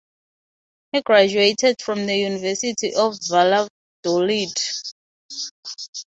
He 0.93 1.03
graduated 1.03 1.79
from 1.79 2.07
the 2.07 2.15
University 2.17 2.95
of 2.95 3.19
Valladolid. 3.29 4.49